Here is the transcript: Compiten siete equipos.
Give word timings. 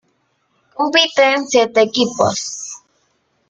Compiten 0.77 1.45
siete 1.51 1.79
equipos. 1.87 2.39